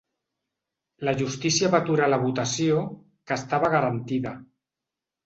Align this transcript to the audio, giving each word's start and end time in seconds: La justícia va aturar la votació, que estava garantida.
La 1.07 1.11
justícia 1.19 1.69
va 1.75 1.81
aturar 1.85 2.07
la 2.13 2.19
votació, 2.23 2.79
que 3.29 3.37
estava 3.39 3.71
garantida. 3.75 4.33